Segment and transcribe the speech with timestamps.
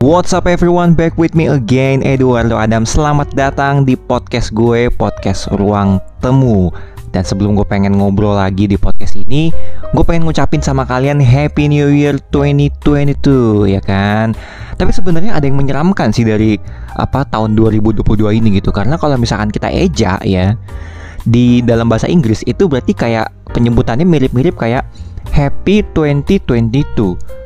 [0.00, 2.88] What's up everyone, back with me again Eduardo Adam.
[2.88, 6.72] Selamat datang di podcast gue, podcast Ruang Temu.
[7.12, 9.52] Dan sebelum gue pengen ngobrol lagi di podcast ini
[9.92, 14.32] Gue pengen ngucapin sama kalian Happy New Year 2022 ya kan?
[14.80, 16.56] Tapi sebenarnya ada yang menyeramkan sih dari
[16.96, 18.00] apa tahun 2022
[18.40, 18.72] ini gitu.
[18.72, 20.56] Karena kalau misalkan kita eja ya
[21.28, 24.88] Di dalam bahasa Inggris itu berarti kayak penyebutannya mirip-mirip kayak
[25.28, 27.39] Happy 2022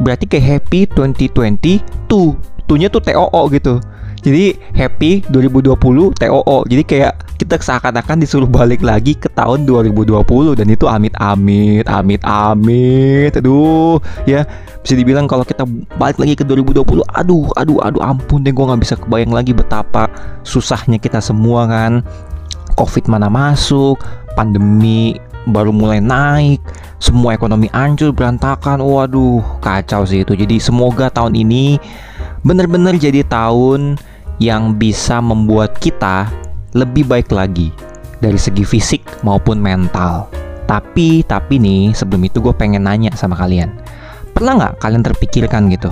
[0.00, 3.78] berarti kayak happy 2020 tuh tuhnya tuh TOO gitu.
[4.20, 10.68] Jadi happy 2020 TOO jadi kayak kita seakan-akan disuruh balik lagi ke tahun 2020 dan
[10.68, 13.32] itu amit amit amit amit.
[13.40, 13.96] Aduh
[14.28, 14.44] ya.
[14.80, 15.64] Bisa dibilang kalau kita
[15.96, 20.08] balik lagi ke 2020 aduh aduh aduh ampun deh gue nggak bisa kebayang lagi betapa
[20.44, 22.04] susahnya kita semua kan.
[22.76, 24.00] Covid mana masuk
[24.36, 25.16] pandemi
[25.48, 26.60] baru mulai naik
[27.00, 28.84] semua ekonomi hancur berantakan.
[28.84, 30.36] Waduh kacau sih itu.
[30.36, 31.80] Jadi semoga tahun ini
[32.44, 33.96] benar-benar jadi tahun
[34.40, 36.28] yang bisa membuat kita
[36.76, 37.72] lebih baik lagi
[38.20, 40.28] dari segi fisik maupun mental.
[40.68, 43.72] Tapi tapi nih sebelum itu gue pengen nanya sama kalian.
[44.36, 45.90] Pernah nggak kalian terpikirkan gitu?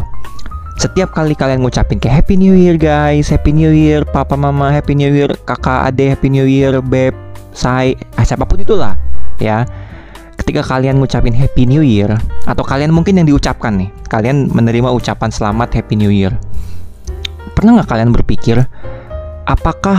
[0.79, 4.95] Setiap kali kalian ngucapin kayak Happy New Year guys, Happy New Year, Papa Mama Happy
[4.95, 7.19] New Year, Kakak Ade Happy New Year, Beb,
[7.51, 8.95] Say, ah, siapa pun itulah
[9.41, 9.65] ya.
[10.39, 12.15] Ketika kalian ngucapin Happy New Year
[12.49, 16.33] atau kalian mungkin yang diucapkan nih kalian menerima ucapan selamat Happy New Year.
[17.53, 18.57] Pernah nggak kalian berpikir
[19.45, 19.99] apakah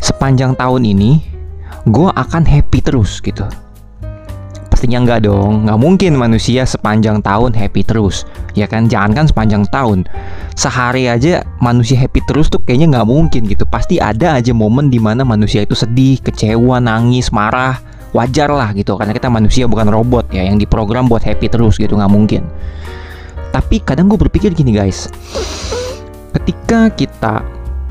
[0.00, 1.20] sepanjang tahun ini
[1.88, 3.44] gue akan happy terus gitu?
[4.72, 8.24] Pastinya nggak dong nggak mungkin manusia sepanjang tahun happy terus
[8.56, 8.88] ya kan?
[8.88, 10.08] Jangan kan sepanjang tahun.
[10.56, 13.68] Sehari aja manusia happy terus tuh kayaknya nggak mungkin gitu.
[13.68, 17.76] Pasti ada aja momen di mana manusia itu sedih kecewa nangis marah
[18.10, 21.94] wajar lah gitu karena kita manusia bukan robot ya yang diprogram buat happy terus gitu
[21.94, 22.42] nggak mungkin.
[23.50, 25.10] Tapi kadang gue berpikir gini guys.
[26.30, 27.42] Ketika kita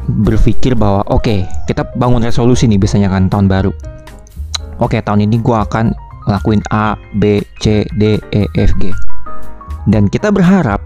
[0.10, 3.72] berpikir bahwa oke okay, kita bangun resolusi nih biasanya kan tahun baru.
[4.80, 5.92] Oke okay, tahun ini gue akan
[6.28, 8.96] ngelakuin A B C D E F G.
[9.88, 10.80] Dan kita berharap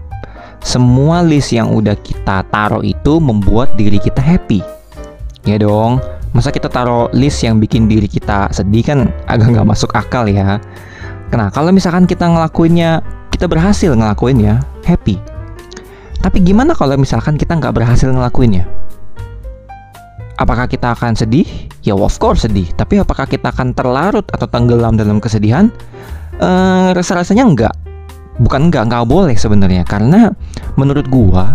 [0.64, 4.64] semua list yang udah kita taruh itu membuat diri kita happy.
[5.44, 6.00] Ya dong
[6.34, 8.98] masa kita taruh list yang bikin diri kita sedih kan
[9.30, 10.58] agak nggak masuk akal ya.
[11.30, 13.00] Nah kalau misalkan kita ngelakuinnya
[13.30, 15.16] kita berhasil ngelakuinnya happy.
[16.18, 18.66] Tapi gimana kalau misalkan kita nggak berhasil ngelakuinnya?
[20.34, 21.46] Apakah kita akan sedih?
[21.86, 22.66] Ya of course sedih.
[22.74, 25.70] Tapi apakah kita akan terlarut atau tenggelam dalam kesedihan?
[26.42, 27.74] Eh, rasa-rasanya enggak
[28.42, 29.86] Bukan enggak, enggak boleh sebenarnya.
[29.86, 30.34] Karena
[30.74, 31.54] menurut gua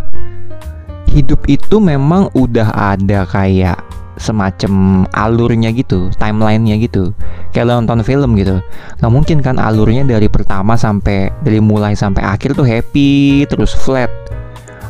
[1.12, 3.82] Hidup itu memang udah ada kayak
[4.20, 7.16] semacam alurnya gitu, timelinenya gitu.
[7.56, 8.60] Kayak lo nonton film gitu.
[9.00, 14.12] Nggak mungkin kan alurnya dari pertama sampai dari mulai sampai akhir tuh happy terus flat.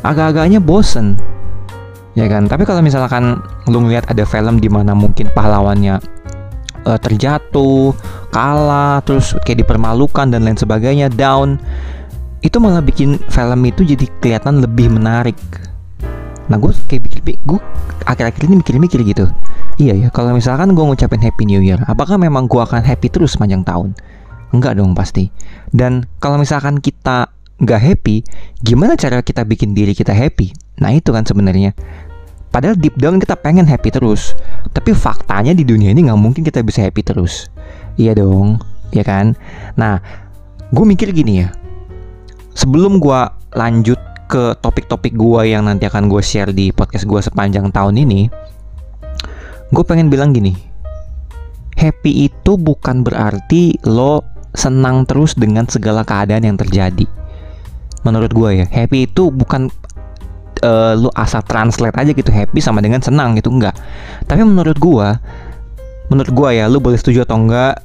[0.02, 1.16] Agak-agaknya bosen.
[2.18, 2.50] Ya kan?
[2.50, 6.02] Tapi kalau misalkan lo ngeliat ada film di mana mungkin pahlawannya
[6.90, 7.94] uh, terjatuh,
[8.34, 11.62] kalah, terus kayak dipermalukan dan lain sebagainya, down,
[12.42, 15.38] itu malah bikin film itu jadi kelihatan lebih menarik
[16.50, 17.60] Nah gue kayak pikir, gue
[18.10, 19.30] akhir-akhir ini mikir-mikir gitu.
[19.78, 23.38] Iya ya, kalau misalkan gue ngucapin Happy New Year, apakah memang gue akan happy terus
[23.38, 23.94] sepanjang tahun?
[24.50, 25.30] Enggak dong pasti.
[25.70, 27.30] Dan kalau misalkan kita
[27.62, 28.26] nggak happy,
[28.66, 30.52] gimana cara kita bikin diri kita happy?
[30.82, 31.78] Nah itu kan sebenarnya.
[32.50, 34.34] Padahal deep down kita pengen happy terus,
[34.74, 37.46] tapi faktanya di dunia ini nggak mungkin kita bisa happy terus.
[37.94, 38.58] Iya dong,
[38.90, 39.38] ya kan?
[39.78, 40.02] Nah,
[40.74, 41.54] gue mikir gini ya.
[42.58, 43.22] Sebelum gue
[43.54, 48.30] lanjut ke topik-topik gue yang nanti akan gue share di podcast gue sepanjang tahun ini,
[49.74, 50.54] gue pengen bilang gini,
[51.74, 54.22] happy itu bukan berarti lo
[54.54, 57.10] senang terus dengan segala keadaan yang terjadi.
[58.06, 59.74] Menurut gue ya, happy itu bukan
[60.62, 63.74] uh, lo asal translate aja gitu happy sama dengan senang gitu enggak.
[64.30, 65.08] Tapi menurut gue,
[66.14, 67.82] menurut gue ya, lo boleh setuju atau enggak,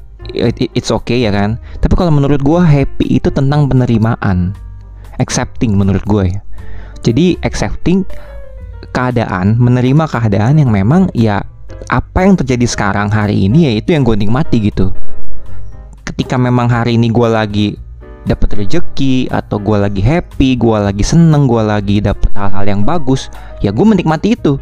[0.76, 1.56] it's okay ya kan.
[1.80, 4.52] Tapi kalau menurut gue happy itu tentang penerimaan
[5.20, 6.40] accepting menurut gue ya.
[7.04, 8.08] Jadi accepting
[8.94, 11.44] keadaan, menerima keadaan yang memang ya
[11.92, 14.94] apa yang terjadi sekarang hari ini ya itu yang gue nikmati gitu.
[16.04, 17.68] Ketika memang hari ini gue lagi
[18.24, 23.28] dapat rezeki atau gue lagi happy, gue lagi seneng, gue lagi dapet hal-hal yang bagus,
[23.60, 24.56] ya gue menikmati itu.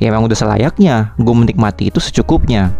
[0.00, 2.72] Ya memang udah selayaknya, gue menikmati itu secukupnya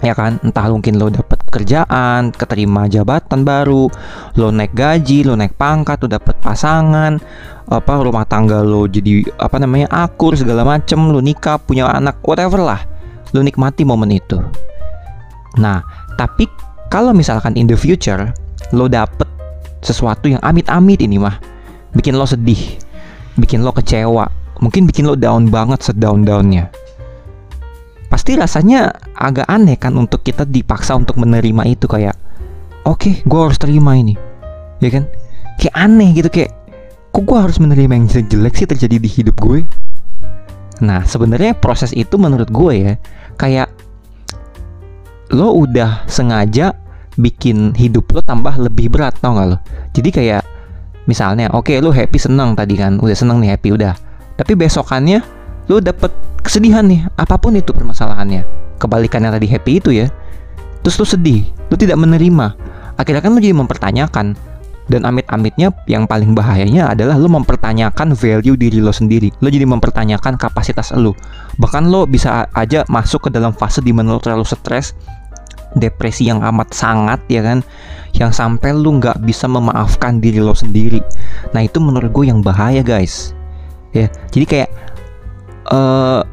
[0.00, 3.90] ya kan entah mungkin lo dapet kerjaan keterima jabatan baru
[4.38, 7.18] lo naik gaji lo naik pangkat lo dapet pasangan
[7.66, 12.62] apa rumah tangga lo jadi apa namanya akur segala macem lo nikah punya anak whatever
[12.62, 12.80] lah.
[13.30, 14.38] Lo nikmati momen itu.
[15.58, 15.82] Nah
[16.14, 16.46] tapi
[16.90, 18.30] kalau misalkan in the future
[18.74, 19.26] lo dapet
[19.80, 21.38] sesuatu yang amit-amit ini mah
[21.94, 22.78] bikin lo sedih
[23.40, 24.28] bikin lo kecewa
[24.60, 26.68] mungkin bikin lo down banget sedown downnya
[28.10, 32.18] pasti rasanya agak aneh kan untuk kita dipaksa untuk menerima itu kayak
[32.82, 34.18] oke okay, gue harus terima ini.
[34.82, 35.06] Ya kan?
[35.62, 36.50] Kayak aneh gitu kayak
[37.14, 39.62] kok gue harus menerima yang jelek sih terjadi di hidup gue?
[40.82, 42.94] Nah sebenarnya proses itu menurut gue ya
[43.38, 43.70] kayak
[45.30, 46.74] lo udah sengaja
[47.14, 49.58] bikin hidup lo tambah lebih berat tau gak lo?
[49.94, 50.42] Jadi kayak
[51.06, 53.94] misalnya oke okay, lo happy seneng tadi kan udah seneng nih happy udah.
[54.34, 55.22] Tapi besokannya
[55.70, 56.10] lo dapet
[56.50, 58.42] kesedihan nih apa pun itu permasalahannya.
[58.82, 60.10] Kebalikannya tadi happy itu ya.
[60.82, 62.58] Terus lo sedih lo tidak menerima.
[62.98, 64.34] Akhirnya kan lo jadi mempertanyakan.
[64.90, 69.30] Dan amit-amitnya yang paling bahayanya adalah lo mempertanyakan value diri lo sendiri.
[69.38, 71.14] Lo jadi mempertanyakan kapasitas lo
[71.62, 74.98] bahkan lo bisa aja masuk ke dalam fase di mana lo terlalu stres
[75.78, 77.62] depresi yang amat sangat ya kan?
[78.10, 80.98] Yang sampai lu nggak bisa memaafkan diri lo sendiri.
[81.54, 83.38] Nah itu menurut gue yang bahaya guys.
[83.94, 84.70] Ya jadi kayak
[85.70, 86.26] uh,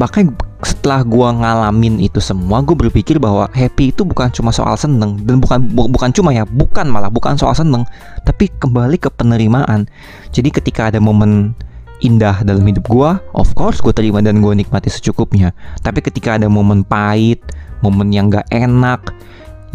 [0.00, 0.32] bahkan
[0.64, 5.44] setelah gue ngalamin itu semua gue berpikir bahwa happy itu bukan cuma soal seneng dan
[5.44, 7.84] bukan bu, bukan cuma ya bukan malah bukan soal seneng
[8.24, 9.84] tapi kembali ke penerimaan.
[10.32, 11.52] Jadi ketika ada momen
[12.00, 15.52] indah dalam hidup gue of course gue terima dan gue nikmati secukupnya.
[15.84, 17.44] Tapi ketika ada momen pahit
[17.84, 19.12] momen yang gak enak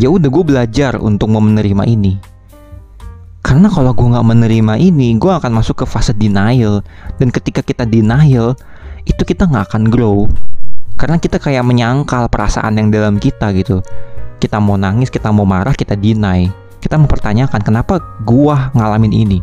[0.02, 2.18] ya udah gue belajar untuk mau menerima ini.
[3.46, 6.82] Karena kalau gue nggak menerima ini gue akan masuk ke fase denial.
[7.22, 8.58] Dan ketika kita denial
[9.06, 10.26] itu kita nggak akan grow
[10.96, 13.84] karena kita kayak menyangkal perasaan yang dalam kita gitu.
[14.42, 16.50] Kita mau nangis kita mau marah kita deny.
[16.80, 19.40] Kita mempertanyakan kenapa gue ngalamin ini?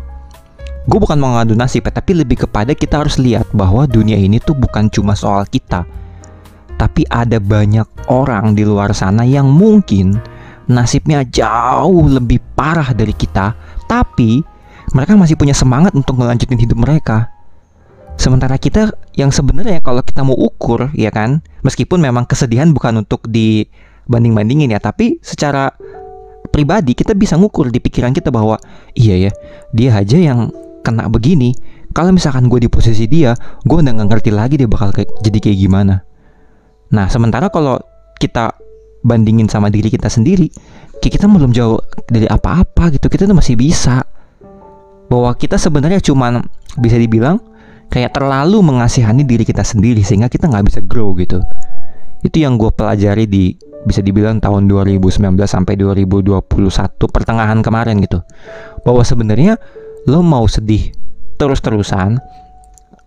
[0.83, 4.55] Gue bukan mau ngadu nasib tapi lebih kepada kita harus lihat bahwa dunia ini tuh
[4.55, 5.87] bukan cuma soal kita.
[6.75, 10.19] Tapi ada banyak orang di luar sana yang mungkin
[10.67, 13.55] nasibnya jauh lebih parah dari kita,
[13.87, 14.43] tapi
[14.91, 17.32] mereka masih punya semangat untuk melanjutin hidup mereka.
[18.15, 23.27] Sementara kita yang sebenarnya kalau kita mau ukur ya kan, meskipun memang kesedihan bukan untuk
[23.27, 25.73] dibanding-bandingin ya, tapi secara
[26.53, 28.61] pribadi kita bisa ngukur di pikiran kita bahwa
[28.95, 29.31] iya ya,
[29.75, 30.53] dia aja yang
[30.85, 31.51] kena begini.
[31.93, 35.37] Kalau misalkan gue di posisi dia, gue udah gak ngerti lagi dia bakal kayak, jadi
[35.37, 35.95] kayak gimana.
[36.89, 37.77] Nah, sementara kalau
[38.17, 38.53] kita
[39.05, 40.49] bandingin sama diri kita sendiri,
[41.01, 41.77] kita belum jauh
[42.07, 43.11] dari apa-apa gitu.
[43.11, 44.01] Kita tuh masih bisa.
[45.11, 46.41] Bahwa kita sebenarnya cuman
[46.79, 47.37] bisa dibilang
[47.93, 51.45] kayak terlalu mengasihani diri kita sendiri sehingga kita nggak bisa grow gitu.
[52.25, 53.53] Itu yang gue pelajari di
[53.85, 56.41] bisa dibilang tahun 2019 sampai 2021
[57.13, 58.25] pertengahan kemarin gitu.
[58.81, 59.61] Bahwa sebenarnya
[60.09, 60.89] lo mau sedih
[61.37, 62.17] terus-terusan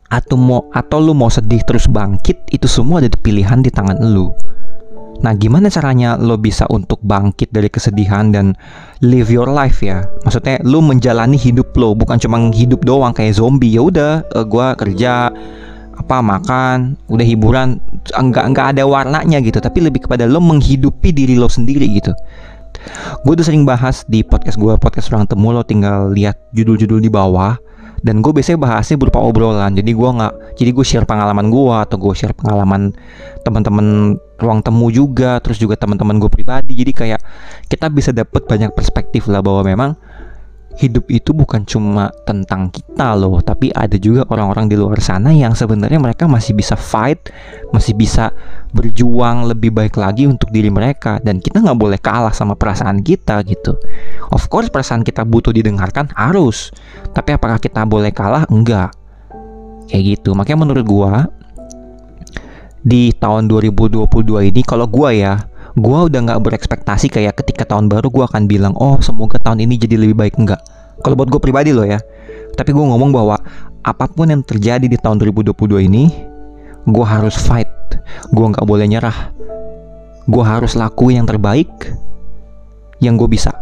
[0.07, 4.31] atau mau atau lu mau sedih terus bangkit itu semua ada pilihan di tangan lu.
[5.27, 8.55] Nah, gimana caranya lo bisa untuk bangkit dari kesedihan dan
[9.03, 10.07] live your life ya?
[10.23, 13.75] Maksudnya lo menjalani hidup lo, bukan cuma hidup doang kayak zombie.
[13.75, 15.35] Ya udah, uh, gua kerja
[15.99, 17.83] apa makan, udah hiburan,
[18.15, 22.15] enggak enggak ada warnanya gitu, tapi lebih kepada lo menghidupi diri lo sendiri gitu.
[23.27, 27.11] Gue udah sering bahas di podcast gue, podcast orang temu lo tinggal lihat judul-judul di
[27.11, 27.59] bawah
[28.05, 31.97] dan gue biasanya bahasnya berupa obrolan jadi gue nggak jadi gue share pengalaman gue atau
[31.97, 32.93] gue share pengalaman
[33.43, 37.21] teman-teman ruang temu juga terus juga teman-teman gue pribadi jadi kayak
[37.73, 39.91] kita bisa dapat banyak perspektif lah bahwa memang
[40.77, 45.57] hidup itu bukan cuma tentang kita loh, tapi ada juga orang-orang di luar sana yang
[45.57, 47.33] sebenarnya mereka masih bisa fight,
[47.73, 48.29] masih bisa
[48.77, 53.41] berjuang lebih baik lagi untuk diri mereka dan kita nggak boleh kalah sama perasaan kita
[53.49, 53.81] gitu.
[54.29, 56.69] Of course perasaan kita butuh didengarkan harus,
[57.17, 58.45] tapi apakah kita boleh kalah?
[58.53, 58.93] Enggak.
[59.89, 60.37] Kayak gitu.
[60.37, 61.25] Makanya menurut gua
[62.83, 64.09] di tahun 2022
[64.53, 65.35] ini kalau gua ya
[65.77, 69.77] gue udah nggak berekspektasi kayak ketika tahun baru gue akan bilang oh semoga tahun ini
[69.77, 70.35] jadi lebih baik.
[70.41, 70.65] Enggak
[71.05, 72.01] kalau buat gue pribadi loh ya.
[72.57, 73.37] Tapi gue ngomong bahwa
[73.85, 76.09] apa pun yang terjadi di tahun 2022 ini
[76.89, 77.69] gue harus fight.
[78.33, 79.37] Gue nggak boleh nyerah.
[80.25, 81.69] Gue harus lakuin yang terbaik
[83.05, 83.53] yang gue bisa.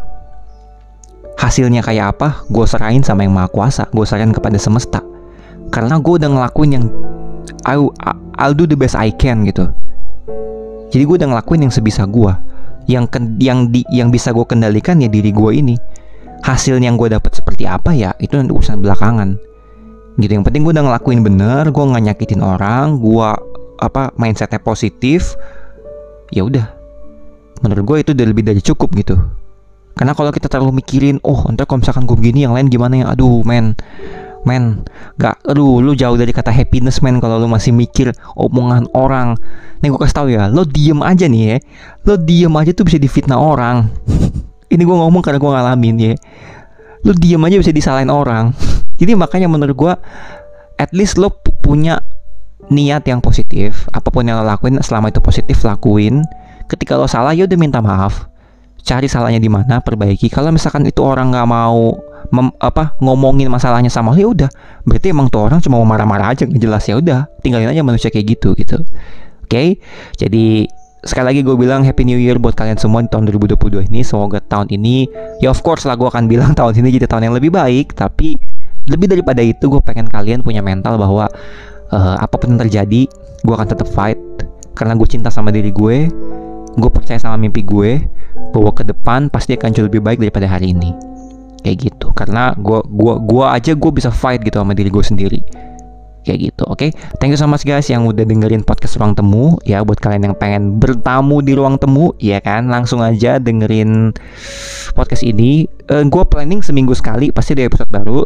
[1.35, 3.91] Hasilnya kayak apa gue serahin sama yang maha kuasa.
[3.91, 5.03] Gue serahin kepada semesta.
[5.75, 6.87] Karena gue udah ngelakuin yang
[7.65, 7.93] I'll,
[8.39, 9.69] I'll do the best I can gitu.
[10.95, 12.33] Jadi gue udah ngelakuin yang sebisa gue
[12.87, 13.09] yang
[13.41, 15.77] yang di yang bisa gue kendalikan ya diri gue ini.
[16.45, 19.41] Hasil yang gue dapat seperti apa ya itu nanti urusan belakangan.
[20.21, 23.29] Gitu yang penting gue udah ngelakuin bener gue nggak nyakitin orang gue
[23.81, 25.35] apa mindsetnya positif.
[26.31, 26.69] Ya udah.
[27.65, 29.17] Menurut gue itu udah lebih dari cukup gitu.
[29.95, 33.05] Karena kalau kita terlalu mikirin oh ntar kalau misalkan gue begini yang lain gimana ya?
[33.15, 33.73] Aduh men
[34.49, 34.85] men.
[35.21, 39.37] Gak aduh lu jauh dari kata happiness men kalau lu masih mikir omongan orang.
[39.81, 41.57] Nih gue kasih tau ya lo diem aja nih ya.
[42.09, 43.91] Lo diem aja tuh bisa difitnah orang.
[44.73, 46.13] Ini gue ngomong karena gue ngalamin ya.
[47.05, 48.55] Lo diem aja bisa disalahin orang.
[49.01, 49.93] Jadi makanya menurut gue
[50.79, 52.01] at least lo punya
[52.73, 53.89] niat yang positif.
[53.93, 56.25] Apa pun yang lo lakuin selama itu positif lakuin.
[56.65, 58.29] Ketika lo salah ya udah minta maaf.
[58.85, 60.29] Cari salahnya di mana perbaiki.
[60.29, 61.97] Kalau misalkan itu orang nggak mau
[62.35, 64.51] mem, apa ngomongin masalahnya sama lo ya udah
[64.83, 68.11] berarti emang tuh orang cuma mau marah-marah aja nggak jelas ya udah tinggalin aja manusia
[68.11, 69.79] kayak gitu gitu oke okay?
[70.19, 70.67] jadi
[71.05, 74.01] sekali lagi gue bilang Happy New Year buat kalian semua di tahun 2022 ini.
[74.01, 75.07] Semoga tahun ini,
[75.39, 77.93] ya of course lah gue akan bilang tahun ini jadi tahun yang lebih baik.
[77.93, 78.35] Tapi
[78.89, 81.29] lebih daripada itu gue pengen kalian punya mental bahwa
[81.93, 83.07] uh, apa pun yang terjadi,
[83.45, 84.19] gue akan tetap fight.
[84.75, 86.09] Karena gue cinta sama diri gue,
[86.75, 88.03] gue percaya sama mimpi gue,
[88.51, 91.14] bahwa ke depan pasti akan jauh lebih baik daripada hari ini.
[91.65, 92.13] Kayak gitu.
[92.13, 95.41] Karena gue gua gua aja gue bisa fight gitu sama diri gue sendiri.
[96.25, 96.81] Kayak gitu oke?
[96.81, 96.91] Okay?
[97.21, 99.57] thank you so much guys yang udah dengerin podcast ruang temu.
[99.65, 102.69] Ya buat kalian yang pengen bertamu di ruang temu ya kan?
[102.69, 104.13] Langsung aja dengerin
[104.97, 105.69] podcast ini.
[105.89, 108.25] Uh, gue planning seminggu sekali pasti ada episode baru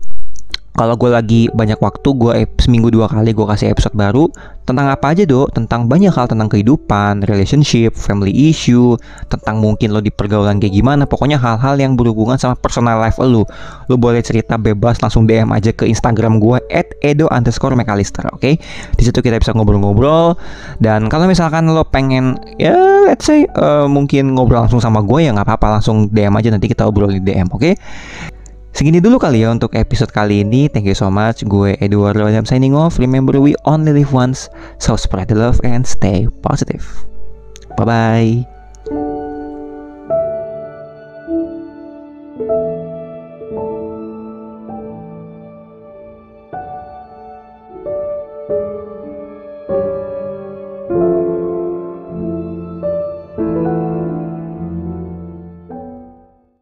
[0.78, 4.30] kalau gue lagi banyak waktu gue seminggu dua kali gue kasih episode baru
[4.62, 8.94] tentang apa aja dok tentang banyak hal tentang kehidupan relationship family issue
[9.26, 13.42] tentang mungkin lo di pergaulan kayak gimana pokoknya hal-hal yang berhubungan sama personal life lo
[13.90, 18.38] lo boleh cerita bebas langsung DM aja ke Instagram gue at edo underscore mcallister oke
[18.38, 18.54] okay?
[18.94, 20.38] di situ kita bisa ngobrol-ngobrol
[20.78, 22.76] dan kalau misalkan lo pengen ya
[23.10, 26.70] let's say uh, mungkin ngobrol langsung sama gue ya nggak apa-apa langsung DM aja nanti
[26.70, 27.74] kita obrol di DM oke okay?
[28.78, 30.70] Segini dulu kali ya untuk episode kali ini.
[30.70, 31.42] Thank you so much.
[31.42, 33.02] Gue Eduardo Adam signing off.
[33.02, 34.46] Remember we only live once,
[34.78, 36.86] so spread the love and stay positive.
[37.74, 38.57] Bye bye.